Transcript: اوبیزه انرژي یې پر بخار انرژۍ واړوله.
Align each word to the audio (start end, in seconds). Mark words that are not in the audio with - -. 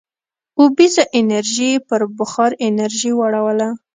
اوبیزه 0.59 1.03
انرژي 1.19 1.69
یې 1.73 1.83
پر 1.87 2.01
بخار 2.17 2.51
انرژۍ 2.67 3.11
واړوله. 3.15 3.69